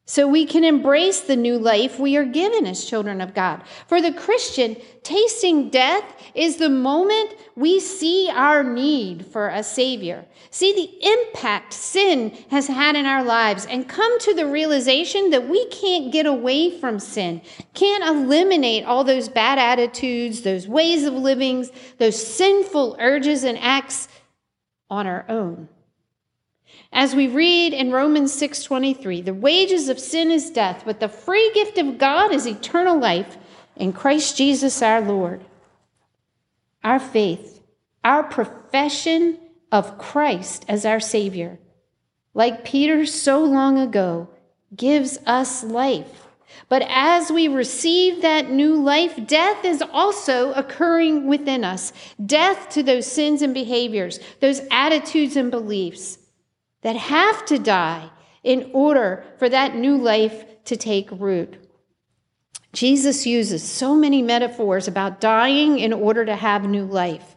so 0.10 0.28
we 0.28 0.44
can 0.44 0.64
embrace 0.64 1.22
the 1.22 1.36
new 1.36 1.60
life 1.60 2.00
we 2.00 2.18
are 2.18 2.26
given 2.26 2.66
as 2.66 2.84
children 2.84 3.22
of 3.22 3.36
God. 3.36 3.62
For 3.86 4.02
the 4.02 4.12
Christian, 4.12 4.76
tasting 5.04 5.70
death 5.70 6.04
is 6.34 6.58
the 6.58 6.68
moment 6.68 7.36
we 7.56 7.80
see 7.80 8.28
our 8.34 8.64
need 8.64 9.28
for 9.28 9.50
a 9.50 9.62
Savior, 9.62 10.26
see 10.50 10.74
the 10.74 11.08
impact 11.08 11.74
sin 11.74 12.36
has 12.50 12.66
had 12.66 12.96
in 12.96 13.06
our 13.06 13.24
lives, 13.24 13.68
and 13.68 13.88
come 13.88 14.20
to 14.22 14.34
the 14.34 14.48
realization 14.48 15.30
that 15.30 15.48
we 15.48 15.68
can't 15.68 16.12
get 16.12 16.26
away 16.26 16.80
from 16.80 16.98
sin, 16.98 17.40
can't 17.76 18.04
eliminate 18.04 18.86
all 18.86 19.04
those 19.04 19.30
bad 19.30 19.60
attitudes, 19.60 20.42
those 20.42 20.68
ways 20.68 21.06
of 21.06 21.14
living, 21.14 21.68
those 22.00 22.22
sinful 22.26 22.98
urges 23.00 23.44
and 23.44 23.60
acts 23.60 24.08
on 24.90 25.08
our 25.08 25.26
own. 25.30 25.70
As 26.92 27.16
we 27.16 27.28
read 27.28 27.74
in 27.74 27.92
Romans 27.92 28.34
6:23, 28.34 29.22
the 29.22 29.34
wages 29.34 29.90
of 29.90 30.00
sin 30.00 30.32
is 30.32 30.50
death, 30.50 30.84
but 30.86 31.00
the 31.00 31.10
free 31.10 31.52
gift 31.54 31.78
of 31.78 31.98
God 31.98 32.32
is 32.32 32.46
eternal 32.46 32.98
life 32.98 33.38
in 33.76 33.94
Christ 33.94 34.38
Jesus 34.38 34.82
our 34.82 35.02
Lord. 35.02 35.42
Our 36.84 37.00
faith, 37.00 37.62
our 38.04 38.24
profession 38.24 39.40
of 39.72 39.98
Christ 39.98 40.66
as 40.68 40.86
our 40.86 41.00
Savior, 41.00 41.60
like 42.34 42.66
Peter 42.66 43.06
so 43.06 43.44
long 43.44 43.78
ago, 43.78 44.30
gives 44.76 45.18
us 45.26 45.64
life. 45.64 46.29
But 46.68 46.84
as 46.88 47.32
we 47.32 47.48
receive 47.48 48.22
that 48.22 48.50
new 48.50 48.76
life, 48.76 49.28
death 49.28 49.66
is 49.66 49.82
also 49.82 50.54
occurring 50.54 51.28
within 51.28 51.64
us. 51.64 51.94
Death 52.24 52.70
to 52.70 52.84
those 52.84 53.06
sins 53.06 53.42
and 53.42 53.54
behaviors, 53.54 54.20
those 54.40 54.62
attitudes 54.72 55.36
and 55.36 55.50
beliefs 55.52 56.20
that 56.82 56.96
have 56.96 57.46
to 57.46 57.60
die 57.60 58.10
in 58.44 58.70
order 58.74 59.24
for 59.38 59.50
that 59.50 59.76
new 59.76 59.98
life 59.98 60.46
to 60.66 60.78
take 60.78 61.10
root. 61.12 61.58
Jesus 62.72 63.26
uses 63.26 63.64
so 63.64 63.96
many 63.96 64.22
metaphors 64.22 64.88
about 64.88 65.20
dying 65.20 65.80
in 65.80 65.92
order 65.92 66.24
to 66.26 66.36
have 66.36 66.64
new 66.64 66.86
life. 66.86 67.29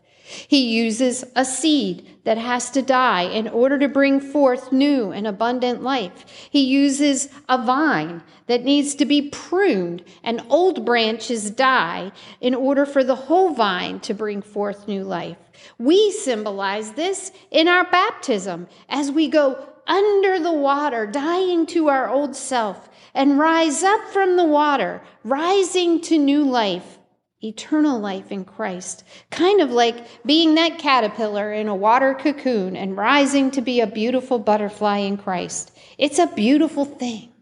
He 0.48 0.74
uses 0.76 1.24
a 1.36 1.44
seed 1.44 2.06
that 2.24 2.38
has 2.38 2.70
to 2.70 2.82
die 2.82 3.22
in 3.22 3.48
order 3.48 3.78
to 3.78 3.88
bring 3.88 4.20
forth 4.20 4.72
new 4.72 5.10
and 5.10 5.26
abundant 5.26 5.82
life. 5.82 6.24
He 6.50 6.62
uses 6.62 7.28
a 7.48 7.62
vine 7.62 8.22
that 8.46 8.64
needs 8.64 8.94
to 8.96 9.04
be 9.04 9.28
pruned 9.30 10.04
and 10.22 10.42
old 10.48 10.84
branches 10.84 11.50
die 11.50 12.12
in 12.40 12.54
order 12.54 12.86
for 12.86 13.02
the 13.02 13.14
whole 13.14 13.54
vine 13.54 14.00
to 14.00 14.14
bring 14.14 14.42
forth 14.42 14.88
new 14.88 15.04
life. 15.04 15.38
We 15.78 16.10
symbolize 16.12 16.92
this 16.92 17.32
in 17.50 17.68
our 17.68 17.84
baptism 17.84 18.68
as 18.88 19.10
we 19.10 19.28
go 19.28 19.68
under 19.86 20.38
the 20.38 20.52
water, 20.52 21.06
dying 21.06 21.66
to 21.66 21.88
our 21.88 22.08
old 22.08 22.36
self, 22.36 22.88
and 23.14 23.38
rise 23.38 23.82
up 23.82 24.08
from 24.08 24.36
the 24.36 24.44
water, 24.44 25.02
rising 25.24 26.00
to 26.02 26.18
new 26.18 26.44
life, 26.44 26.98
eternal 27.42 27.98
life 27.98 28.30
in 28.30 28.44
Christ. 28.44 29.04
Kind 29.30 29.60
of 29.60 29.70
like 29.70 30.24
being 30.24 30.54
that 30.54 30.78
caterpillar 30.78 31.52
in 31.52 31.68
a 31.68 31.74
water 31.74 32.14
cocoon 32.14 32.76
and 32.76 32.96
rising 32.96 33.50
to 33.52 33.60
be 33.60 33.80
a 33.80 33.86
beautiful 33.86 34.38
butterfly 34.38 34.98
in 34.98 35.16
Christ. 35.16 35.76
It's 35.98 36.18
a 36.18 36.26
beautiful 36.26 36.84
thing. 36.84 37.32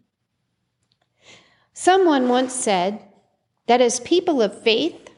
Someone 1.72 2.28
once 2.28 2.52
said 2.52 3.00
that 3.66 3.80
as 3.80 4.00
people 4.00 4.42
of 4.42 4.62
faith, 4.62 5.10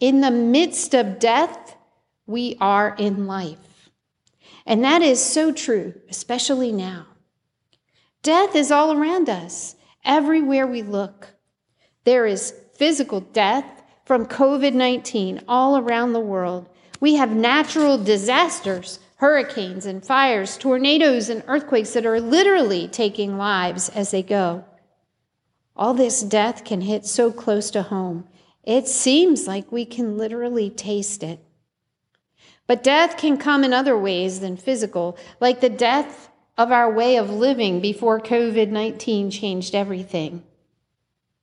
in 0.00 0.20
the 0.20 0.30
midst 0.30 0.94
of 0.94 1.18
death, 1.18 1.76
we 2.26 2.56
are 2.60 2.94
in 2.98 3.26
life. 3.26 3.90
And 4.66 4.84
that 4.84 5.02
is 5.02 5.22
so 5.22 5.52
true, 5.52 5.94
especially 6.08 6.72
now. 6.72 7.06
Death 8.22 8.54
is 8.54 8.70
all 8.70 8.92
around 8.92 9.28
us, 9.28 9.76
everywhere 10.04 10.66
we 10.66 10.82
look. 10.82 11.34
There 12.04 12.26
is 12.26 12.54
physical 12.74 13.20
death 13.20 13.81
from 14.04 14.26
COVID 14.26 14.74
19 14.74 15.42
all 15.48 15.78
around 15.78 16.12
the 16.12 16.20
world. 16.20 16.68
We 17.00 17.14
have 17.16 17.34
natural 17.34 17.98
disasters, 17.98 18.98
hurricanes 19.16 19.86
and 19.86 20.04
fires, 20.04 20.56
tornadoes 20.56 21.28
and 21.28 21.42
earthquakes 21.46 21.92
that 21.94 22.06
are 22.06 22.20
literally 22.20 22.88
taking 22.88 23.38
lives 23.38 23.88
as 23.88 24.10
they 24.10 24.22
go. 24.22 24.64
All 25.76 25.94
this 25.94 26.22
death 26.22 26.64
can 26.64 26.82
hit 26.82 27.06
so 27.06 27.32
close 27.32 27.70
to 27.70 27.82
home. 27.82 28.28
It 28.64 28.86
seems 28.86 29.46
like 29.46 29.72
we 29.72 29.84
can 29.84 30.16
literally 30.16 30.70
taste 30.70 31.22
it. 31.22 31.40
But 32.66 32.82
death 32.82 33.16
can 33.16 33.36
come 33.36 33.64
in 33.64 33.72
other 33.72 33.98
ways 33.98 34.40
than 34.40 34.56
physical, 34.56 35.16
like 35.40 35.60
the 35.60 35.68
death 35.68 36.30
of 36.56 36.70
our 36.70 36.92
way 36.92 37.16
of 37.16 37.30
living 37.30 37.80
before 37.80 38.20
COVID 38.20 38.70
19 38.70 39.30
changed 39.30 39.74
everything. 39.74 40.44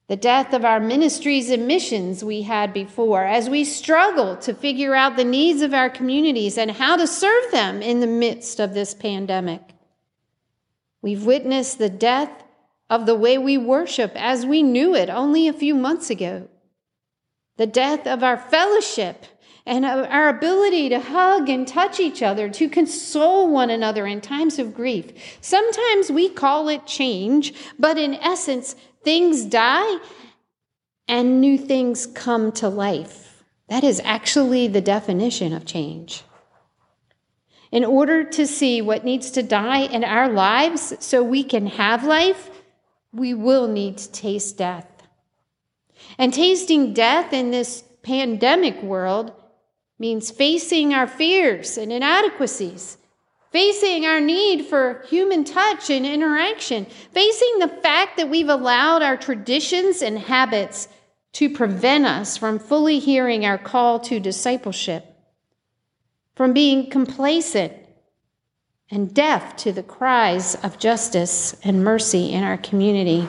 The 0.10 0.16
death 0.16 0.54
of 0.54 0.66
our 0.66 0.80
ministries 0.80 1.52
and 1.52 1.68
missions 1.68 2.24
we 2.24 2.42
had 2.42 2.74
before 2.74 3.24
as 3.24 3.48
we 3.48 3.64
struggle 3.64 4.36
to 4.38 4.56
figure 4.56 4.96
out 4.96 5.16
the 5.16 5.24
needs 5.24 5.62
of 5.62 5.72
our 5.72 5.90
communities 5.90 6.58
and 6.58 6.72
how 6.72 6.98
to 6.98 7.06
serve 7.06 7.52
them 7.52 7.84
in 7.84 8.00
the 8.00 8.08
midst 8.08 8.60
of 8.60 8.74
this 8.74 8.96
pandemic. 8.96 9.62
We've 11.04 11.24
witnessed 11.24 11.78
the 11.78 11.92
death 11.92 12.32
of 12.90 13.06
the 13.06 13.14
way 13.14 13.38
we 13.38 13.60
worship 13.60 14.12
as 14.16 14.48
we 14.48 14.64
knew 14.64 14.96
it 14.96 15.12
only 15.12 15.48
a 15.48 15.54
few 15.54 15.76
months 15.76 16.10
ago, 16.10 16.50
the 17.58 17.68
death 17.68 18.08
of 18.08 18.24
our 18.24 18.38
fellowship 18.38 19.26
and 19.64 19.86
our 19.86 20.30
ability 20.30 20.90
to 20.90 21.00
hug 21.00 21.48
and 21.48 21.68
touch 21.68 22.00
each 22.00 22.24
other, 22.24 22.50
to 22.50 22.68
console 22.68 23.48
one 23.48 23.70
another 23.70 24.08
in 24.08 24.20
times 24.20 24.58
of 24.58 24.74
grief. 24.74 25.12
Sometimes 25.42 26.12
we 26.12 26.30
call 26.30 26.70
it 26.70 26.88
change, 26.88 27.54
but 27.78 27.96
in 27.96 28.16
essence, 28.16 28.76
things 29.04 29.46
die 29.46 30.00
and 31.08 31.42
new 31.42 31.58
things 31.58 32.06
come 32.06 32.52
to 32.54 32.70
life. 32.70 33.44
That 33.68 33.84
is 33.84 34.02
actually 34.04 34.68
the 34.68 34.82
definition 34.82 35.54
of 35.54 35.66
change. 35.66 36.24
In 37.72 37.86
order 37.86 38.24
to 38.24 38.48
see 38.48 38.82
what 38.82 39.06
needs 39.06 39.32
to 39.32 39.44
die 39.44 39.82
in 39.82 40.04
our 40.04 40.30
lives 40.30 40.94
so 41.00 41.24
we 41.24 41.44
can 41.44 41.68
have 41.68 42.04
life, 42.04 42.50
we 43.12 43.34
will 43.34 43.68
need 43.68 43.98
to 44.00 44.12
taste 44.12 44.58
death. 44.58 44.88
And 46.18 46.34
tasting 46.34 46.94
death 46.94 47.34
in 47.34 47.52
this 47.52 47.84
pandemic 48.02 48.82
world 48.82 49.34
means 50.00 50.32
facing 50.32 50.94
our 50.94 51.08
fears 51.08 51.78
and 51.78 51.92
inadequacies, 51.92 52.98
facing 53.52 54.06
our 54.06 54.20
need 54.20 54.66
for 54.66 55.04
human 55.08 55.44
touch 55.44 55.90
and 55.90 56.06
interaction, 56.06 56.86
facing 57.12 57.60
the 57.60 57.68
fact 57.68 58.18
that 58.18 58.30
we've 58.30 58.50
allowed 58.50 59.02
our 59.02 59.18
traditions 59.18 60.02
and 60.02 60.20
habits 60.20 60.88
to 61.34 61.50
prevent 61.50 62.06
us 62.06 62.38
from 62.38 62.60
fully 62.60 63.00
hearing 63.00 63.46
our 63.46 63.58
call 63.58 64.00
to 64.00 64.20
discipleship, 64.20 65.06
from 66.36 66.54
being 66.54 66.90
complacent 66.90 67.74
and 68.92 69.14
deaf 69.14 69.56
to 69.56 69.72
the 69.72 69.84
cries 69.84 70.56
of 70.56 70.80
justice 70.80 71.56
and 71.64 71.84
mercy 71.84 72.32
in 72.32 72.44
our 72.44 72.58
community, 72.58 73.28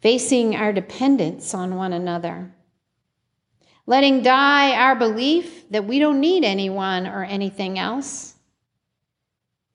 facing 0.00 0.54
our 0.54 0.72
dependence 0.72 1.54
on 1.54 1.76
one 1.76 1.92
another 1.92 2.52
letting 3.92 4.22
die 4.22 4.74
our 4.74 4.96
belief 4.96 5.68
that 5.70 5.84
we 5.84 5.98
don't 5.98 6.18
need 6.18 6.42
anyone 6.44 7.06
or 7.06 7.22
anything 7.24 7.78
else, 7.78 8.34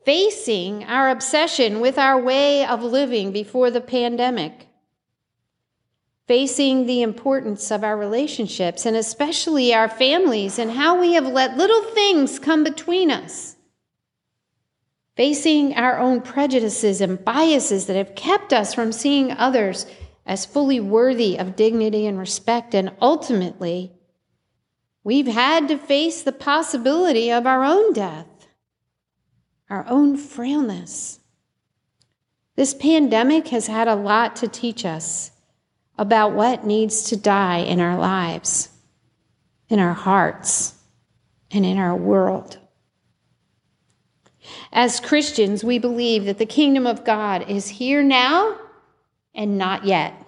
facing 0.05 0.83
our 0.85 1.11
obsession 1.11 1.79
with 1.79 1.99
our 1.99 2.19
way 2.19 2.65
of 2.65 2.81
living 2.81 3.31
before 3.31 3.69
the 3.69 3.79
pandemic, 3.79 4.69
facing 6.25 6.87
the 6.87 7.03
importance 7.03 7.69
of 7.69 7.83
our 7.83 7.95
relationships 7.95 8.87
and 8.87 8.97
especially 8.97 9.71
our 9.71 9.87
families 9.87 10.57
and 10.57 10.71
how 10.71 10.99
we 10.99 11.13
have 11.13 11.27
let 11.27 11.55
little 11.55 11.83
things 11.83 12.39
come 12.39 12.63
between 12.63 13.11
us. 13.11 13.55
Facing 15.15 15.75
our 15.75 15.99
own 15.99 16.21
prejudices 16.21 17.01
and 17.01 17.23
biases 17.23 17.85
that 17.85 17.95
have 17.95 18.15
kept 18.15 18.51
us 18.51 18.73
from 18.73 18.91
seeing 18.91 19.31
others 19.33 19.85
as 20.25 20.43
fully 20.43 20.79
worthy 20.79 21.37
of 21.37 21.55
dignity 21.55 22.07
and 22.07 22.17
respect. 22.17 22.73
And 22.73 22.91
ultimately, 22.99 23.93
we've 25.07 25.27
had 25.27 25.69
to 25.69 25.77
face 25.77 26.21
the 26.21 26.33
possibility 26.33 27.31
of 27.31 27.47
our 27.47 27.63
own 27.63 27.93
death, 27.93 28.27
our 29.69 29.85
own 29.87 30.17
frailness. 30.17 31.21
This 32.57 32.73
pandemic 32.73 33.47
has 33.47 33.67
had 33.67 33.87
a 33.87 33.95
lot 33.95 34.35
to 34.35 34.49
teach 34.49 34.83
us 34.83 35.31
about 35.97 36.33
what 36.33 36.65
needs 36.65 37.03
to 37.03 37.15
die 37.15 37.59
in 37.59 37.79
our 37.79 37.97
lives, 37.97 38.67
in 39.69 39.79
our 39.79 39.93
hearts, 39.93 40.73
and 41.51 41.65
in 41.65 41.77
our 41.77 41.95
world. 41.95 42.57
As 44.73 44.99
Christians, 44.99 45.63
we 45.63 45.79
believe 45.79 46.25
that 46.25 46.37
the 46.37 46.45
kingdom 46.45 46.85
of 46.85 47.05
God 47.05 47.49
is 47.49 47.69
here 47.69 48.03
now 48.03 48.59
and 49.33 49.57
not 49.57 49.85
yet. 49.85 50.26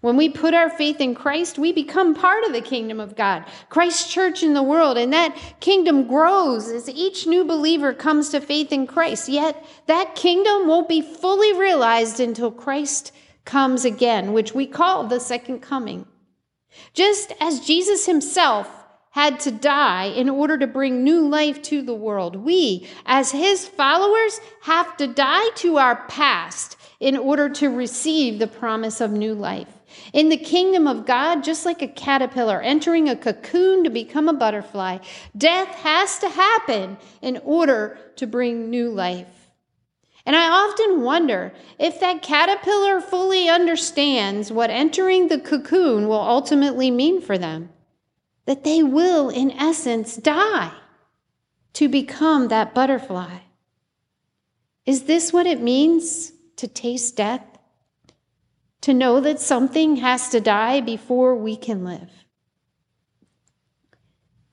When 0.00 0.16
we 0.16 0.28
put 0.28 0.54
our 0.54 0.70
faith 0.70 1.00
in 1.00 1.14
Christ, 1.14 1.58
we 1.58 1.72
become 1.72 2.14
part 2.14 2.44
of 2.44 2.52
the 2.52 2.60
kingdom 2.60 3.00
of 3.00 3.16
God, 3.16 3.44
Christ's 3.68 4.12
church 4.12 4.42
in 4.42 4.54
the 4.54 4.62
world, 4.62 4.98
and 4.98 5.12
that 5.12 5.36
kingdom 5.60 6.06
grows 6.06 6.68
as 6.68 6.88
each 6.88 7.26
new 7.26 7.44
believer 7.44 7.94
comes 7.94 8.28
to 8.30 8.40
faith 8.40 8.72
in 8.72 8.86
Christ. 8.86 9.28
Yet 9.28 9.64
that 9.86 10.14
kingdom 10.14 10.68
won't 10.68 10.88
be 10.88 11.00
fully 11.00 11.58
realized 11.58 12.20
until 12.20 12.50
Christ 12.50 13.12
comes 13.44 13.84
again, 13.84 14.32
which 14.32 14.54
we 14.54 14.66
call 14.66 15.06
the 15.06 15.20
second 15.20 15.60
coming. 15.60 16.06
Just 16.92 17.32
as 17.40 17.60
Jesus 17.60 18.06
himself 18.06 18.68
had 19.10 19.40
to 19.40 19.50
die 19.50 20.04
in 20.04 20.28
order 20.28 20.56
to 20.56 20.66
bring 20.66 21.02
new 21.02 21.26
life 21.26 21.60
to 21.62 21.82
the 21.82 21.94
world, 21.94 22.36
we, 22.36 22.86
as 23.06 23.32
his 23.32 23.66
followers, 23.66 24.40
have 24.62 24.96
to 24.96 25.06
die 25.06 25.50
to 25.56 25.78
our 25.78 26.06
past 26.06 26.76
in 27.00 27.16
order 27.16 27.48
to 27.48 27.68
receive 27.68 28.38
the 28.38 28.46
promise 28.46 29.00
of 29.00 29.10
new 29.10 29.34
life. 29.34 29.68
In 30.12 30.28
the 30.28 30.36
kingdom 30.36 30.86
of 30.86 31.06
God, 31.06 31.42
just 31.42 31.64
like 31.64 31.82
a 31.82 31.88
caterpillar 31.88 32.60
entering 32.60 33.08
a 33.08 33.16
cocoon 33.16 33.82
to 33.84 33.90
become 33.90 34.28
a 34.28 34.34
butterfly, 34.34 34.98
death 35.36 35.68
has 35.76 36.18
to 36.18 36.28
happen 36.28 36.98
in 37.22 37.40
order 37.42 37.98
to 38.16 38.26
bring 38.26 38.68
new 38.70 38.90
life. 38.90 39.26
And 40.26 40.36
I 40.36 40.50
often 40.50 41.02
wonder 41.02 41.52
if 41.78 41.98
that 42.00 42.22
caterpillar 42.22 43.00
fully 43.00 43.48
understands 43.48 44.52
what 44.52 44.70
entering 44.70 45.28
the 45.28 45.40
cocoon 45.40 46.06
will 46.06 46.20
ultimately 46.20 46.90
mean 46.90 47.22
for 47.22 47.38
them. 47.38 47.70
That 48.44 48.62
they 48.62 48.82
will, 48.82 49.30
in 49.30 49.50
essence, 49.52 50.16
die 50.16 50.72
to 51.72 51.88
become 51.88 52.48
that 52.48 52.74
butterfly. 52.74 53.38
Is 54.84 55.04
this 55.04 55.32
what 55.32 55.46
it 55.46 55.60
means 55.60 56.32
to 56.60 56.68
taste 56.68 57.16
death? 57.16 57.44
To 58.82 58.94
know 58.94 59.20
that 59.20 59.40
something 59.40 59.96
has 59.96 60.28
to 60.30 60.40
die 60.40 60.80
before 60.80 61.34
we 61.34 61.56
can 61.56 61.84
live? 61.84 62.10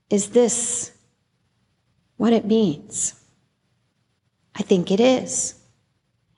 Is 0.10 0.30
this 0.30 0.92
what 2.18 2.34
it 2.34 2.46
means? 2.46 3.14
I 4.56 4.64
think 4.64 4.90
it 4.90 5.00
is. 5.00 5.56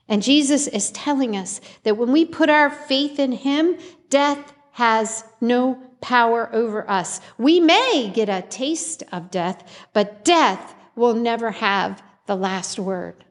And 0.08 0.22
Jesus 0.22 0.66
is 0.66 0.90
telling 0.90 1.36
us 1.36 1.60
that 1.84 1.96
when 1.96 2.10
we 2.10 2.24
put 2.24 2.50
our 2.50 2.68
faith 2.68 3.18
in 3.18 3.32
Him, 3.32 3.78
death 4.08 4.52
has 4.72 5.24
no 5.40 5.80
power 6.00 6.50
over 6.52 6.88
us. 6.90 7.20
We 7.38 7.60
may 7.60 8.10
get 8.12 8.28
a 8.28 8.42
taste 8.42 9.04
of 9.12 9.30
death, 9.30 9.86
but 9.92 10.24
death 10.24 10.74
will 10.96 11.14
never 11.14 11.52
have 11.52 12.02
the 12.26 12.34
last 12.34 12.78
word. 12.78 13.24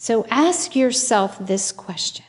So 0.00 0.24
ask 0.30 0.76
yourself 0.76 1.38
this 1.40 1.72
question 1.72 2.24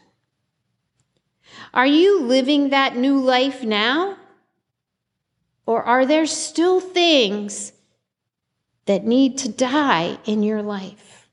Are 1.72 1.86
you 1.86 2.24
living 2.24 2.72
that 2.72 2.98
new 2.98 3.20
life 3.20 3.64
now? 3.64 4.18
Or 5.68 5.84
are 5.84 6.04
there 6.08 6.26
still 6.26 6.80
things 6.80 7.72
that 8.88 9.06
need 9.06 9.38
to 9.38 9.50
die 9.50 10.18
in 10.26 10.42
your 10.42 10.64
life? 10.64 11.30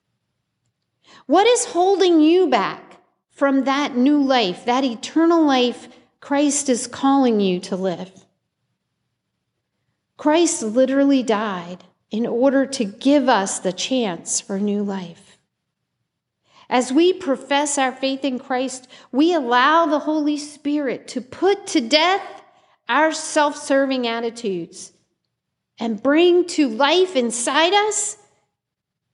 What 1.25 1.47
is 1.47 1.65
holding 1.65 2.21
you 2.21 2.49
back 2.49 3.01
from 3.31 3.65
that 3.65 3.97
new 3.97 4.23
life, 4.23 4.67
that 4.67 4.85
eternal 4.85 5.43
life 5.43 5.89
Christ 6.21 6.69
is 6.69 6.87
calling 6.87 7.41
you 7.41 7.61
to 7.61 7.77
live? 7.77 8.13
Christ 10.19 10.63
literally 10.63 11.23
died 11.23 11.85
in 12.11 12.27
order 12.27 12.67
to 12.67 12.85
give 12.85 13.31
us 13.31 13.59
the 13.59 13.73
chance 13.73 14.39
for 14.39 14.59
new 14.59 14.83
life. 14.83 15.26
As 16.69 16.93
we 16.93 17.13
profess 17.13 17.79
our 17.79 17.93
faith 17.93 18.25
in 18.25 18.39
Christ, 18.39 18.89
we 19.13 19.33
allow 19.33 19.87
the 19.87 20.01
Holy 20.01 20.37
Spirit 20.37 21.07
to 21.09 21.21
put 21.21 21.67
to 21.69 21.81
death 21.81 22.43
our 22.89 23.13
self 23.13 23.57
serving 23.57 24.07
attitudes 24.07 24.93
and 25.79 26.03
bring 26.03 26.47
to 26.47 26.69
life 26.69 27.15
inside 27.15 27.73
us 27.73 28.17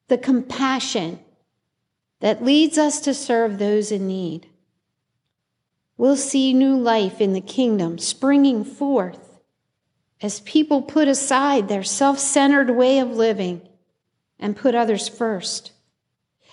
the 0.08 0.18
compassion 0.18 1.18
that 2.20 2.44
leads 2.44 2.78
us 2.78 3.00
to 3.00 3.12
serve 3.12 3.58
those 3.58 3.90
in 3.90 4.06
need. 4.06 4.46
We'll 5.96 6.16
see 6.16 6.52
new 6.52 6.76
life 6.76 7.20
in 7.20 7.32
the 7.32 7.40
kingdom 7.40 7.98
springing 7.98 8.64
forth 8.64 9.40
as 10.20 10.40
people 10.40 10.82
put 10.82 11.08
aside 11.08 11.68
their 11.68 11.82
self 11.82 12.18
centered 12.18 12.70
way 12.70 12.98
of 12.98 13.10
living 13.10 13.62
and 14.38 14.56
put 14.56 14.74
others 14.74 15.08
first. 15.08 15.72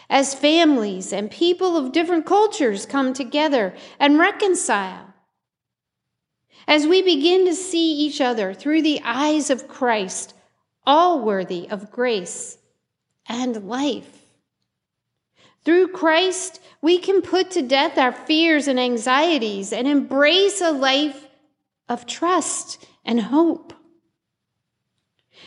As 0.09 0.33
families 0.33 1.13
and 1.13 1.29
people 1.29 1.77
of 1.77 1.91
different 1.91 2.25
cultures 2.25 2.85
come 2.85 3.13
together 3.13 3.75
and 3.99 4.17
reconcile 4.17 5.13
as 6.67 6.85
we 6.85 7.01
begin 7.01 7.45
to 7.45 7.55
see 7.55 7.93
each 7.93 8.21
other 8.21 8.53
through 8.53 8.83
the 8.83 9.01
eyes 9.03 9.49
of 9.49 9.67
Christ, 9.67 10.35
all 10.85 11.19
worthy 11.19 11.67
of 11.67 11.91
grace 11.91 12.59
and 13.27 13.67
life. 13.67 14.25
Through 15.65 15.89
Christ, 15.89 16.61
we 16.81 16.99
can 16.99 17.21
put 17.21 17.51
to 17.51 17.61
death 17.61 17.97
our 17.97 18.11
fears 18.11 18.67
and 18.67 18.79
anxieties 18.79 19.73
and 19.73 19.87
embrace 19.87 20.61
a 20.61 20.71
life 20.71 21.27
of 21.87 22.05
trust 22.05 22.85
and 23.03 23.19
hope. 23.19 23.73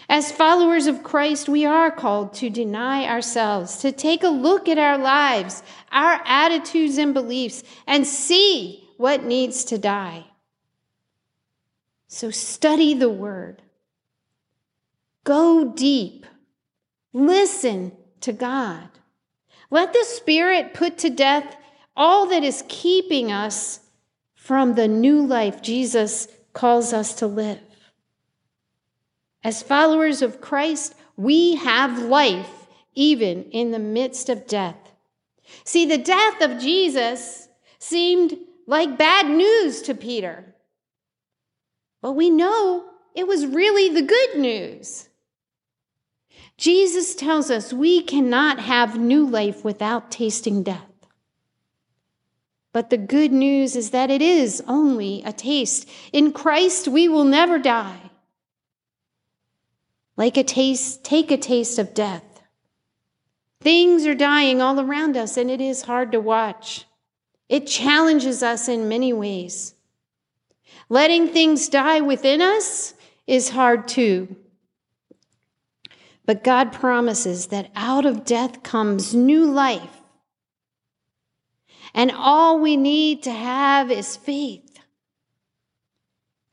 As 0.09 0.33
followers 0.33 0.87
of 0.87 1.03
Christ, 1.03 1.49
we 1.49 1.65
are 1.65 1.91
called 1.91 2.35
to 2.35 2.51
deny 2.51 3.07
ourselves, 3.07 3.79
to 3.79 3.93
take 3.93 4.23
a 4.23 4.29
look 4.29 4.69
at 4.69 4.79
our 4.79 4.99
lives, 4.99 5.63
our 5.91 6.21
attitudes 6.25 6.99
and 6.99 7.15
beliefs, 7.15 7.63
and 7.87 8.07
see 8.07 8.89
what 8.97 9.25
needs 9.25 9.65
to 9.65 9.79
die. 9.79 10.27
So 12.09 12.31
study 12.31 12.95
the 12.95 13.09
word. 13.09 13.63
Go 15.25 15.73
deep. 15.73 16.27
Listen 17.13 17.93
to 18.21 18.33
God. 18.33 18.89
Let 19.71 19.93
the 19.93 20.05
Spirit 20.05 20.75
put 20.75 20.99
to 20.99 21.11
death 21.11 21.57
all 21.97 22.27
that 22.27 22.45
is 22.45 22.65
keeping 22.69 23.33
us 23.33 23.81
from 24.35 24.75
the 24.75 24.89
new 24.89 25.25
life 25.25 25.63
Jesus 25.63 26.29
calls 26.53 26.93
us 26.93 27.15
to 27.15 27.27
live. 27.27 27.61
As 29.45 29.63
followers 29.63 30.23
of 30.23 30.41
Christ, 30.41 30.95
we 31.17 31.57
have 31.57 31.99
life 31.99 32.67
even 32.95 33.45
in 33.51 33.71
the 33.71 33.79
midst 33.79 34.29
of 34.29 34.47
death. 34.47 34.77
See, 35.65 35.87
the 35.87 35.99
death 35.99 36.41
of 36.41 36.61
Jesus 36.61 37.49
seemed 37.79 38.37
like 38.67 38.99
bad 38.99 39.29
news 39.29 39.83
to 39.83 39.95
Peter. 39.95 40.55
But 42.01 42.13
we 42.13 42.31
know 42.31 42.85
it 43.15 43.27
was 43.27 43.47
really 43.47 43.89
the 43.89 44.03
good 44.03 44.39
news. 44.39 45.09
Jesus 46.57 47.15
tells 47.15 47.51
us 47.51 47.73
we 47.73 48.03
cannot 48.03 48.61
have 48.61 48.99
new 48.99 49.27
life 49.27 49.65
without 49.65 50.11
tasting 50.11 50.63
death. 50.63 50.81
But 52.73 52.91
the 52.91 52.97
good 52.97 53.33
news 53.33 53.77
is 53.77 53.91
that 53.91 54.11
it 54.11 54.23
is 54.23 54.63
only 54.67 55.23
a 55.25 55.33
taste. 55.33 55.89
In 56.13 56.33
Christ, 56.33 56.89
we 56.89 57.09
will 57.09 57.25
never 57.25 57.59
die. 57.59 58.12
Like 60.17 60.37
a 60.37 60.45
taste, 60.45 61.05
take 61.05 61.31
a 61.31 61.37
taste 61.37 61.79
of 61.79 61.95
death. 61.95 62.43
Things 63.61 64.07
are 64.07 64.15
dying 64.15 64.61
all 64.61 64.81
around 64.81 65.17
us, 65.17 65.37
and 65.37 65.51
it 65.51 65.61
is 65.61 65.83
hard 65.83 66.13
to 66.13 66.21
watch. 66.21 66.85
It 67.49 67.67
challenges 67.67 68.43
us 68.43 68.69
in 68.69 68.89
many 68.89 69.13
ways. 69.13 69.75
Letting 70.89 71.29
things 71.29 71.69
die 71.69 72.01
within 72.01 72.41
us 72.41 72.95
is 73.27 73.51
hard 73.51 73.89
too. 73.89 74.37
But 76.25 76.45
God 76.45 76.73
promises 76.73 77.47
that 77.47 77.71
out 77.75 78.07
of 78.07 78.25
death 78.25 78.63
comes 78.63 79.15
new 79.15 79.45
life. 79.45 80.03
And 81.95 82.11
all 82.11 82.59
we 82.59 82.77
need 82.77 83.23
to 83.25 83.31
have 83.33 83.91
is 83.91 84.17
faith. 84.17 84.81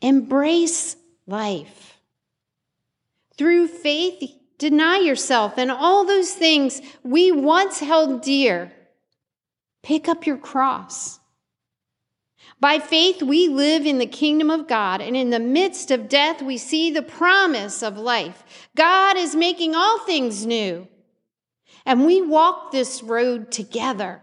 Embrace 0.01 0.95
life. 1.27 1.88
Through 3.39 3.69
faith, 3.69 4.35
deny 4.57 4.97
yourself 4.97 5.57
and 5.57 5.71
all 5.71 6.03
those 6.03 6.33
things 6.33 6.81
we 7.03 7.31
once 7.31 7.79
held 7.79 8.21
dear. 8.21 8.73
Pick 9.81 10.09
up 10.09 10.27
your 10.27 10.35
cross. 10.35 11.21
By 12.59 12.79
faith, 12.79 13.23
we 13.23 13.47
live 13.47 13.85
in 13.85 13.97
the 13.97 14.05
kingdom 14.05 14.49
of 14.49 14.67
God, 14.67 14.99
and 14.99 15.15
in 15.15 15.29
the 15.29 15.39
midst 15.39 15.89
of 15.89 16.09
death, 16.09 16.41
we 16.41 16.57
see 16.57 16.91
the 16.91 17.01
promise 17.01 17.81
of 17.81 17.97
life. 17.97 18.43
God 18.75 19.15
is 19.15 19.37
making 19.37 19.73
all 19.73 19.99
things 19.99 20.45
new, 20.45 20.89
and 21.85 22.05
we 22.05 22.21
walk 22.21 22.73
this 22.73 23.01
road 23.01 23.53
together. 23.53 24.21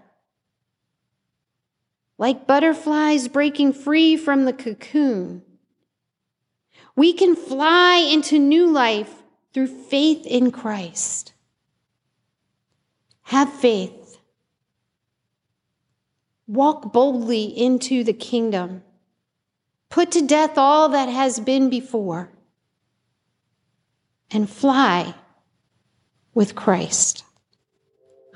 Like 2.19 2.47
butterflies 2.47 3.29
breaking 3.29 3.73
free 3.73 4.19
from 4.19 4.45
the 4.45 4.53
cocoon, 4.53 5.41
we 6.97 7.13
can 7.13 7.37
fly 7.37 7.97
into 7.97 8.39
new 8.39 8.71
life 8.71 9.23
through 9.53 9.69
faith 9.69 10.27
in 10.27 10.51
Christ. 10.51 11.33
Have 13.23 13.53
faith 13.53 14.07
Walk 16.47 16.93
boldly 16.93 17.45
into 17.45 18.05
the 18.05 18.13
kingdom. 18.13 18.83
Put 19.89 20.13
to 20.13 20.23
death 20.23 20.57
all 20.57 20.89
that 20.91 21.09
has 21.09 21.41
been 21.41 21.69
before 21.69 22.31
and 24.31 24.49
fly 24.49 25.15
with 26.35 26.55
Christ. 26.55 27.25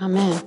Amen. 0.00 0.42